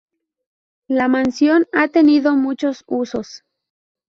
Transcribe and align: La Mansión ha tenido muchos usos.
La 0.87 1.07
Mansión 1.07 1.67
ha 1.73 1.87
tenido 1.89 2.35
muchos 2.35 2.83
usos. 2.87 3.43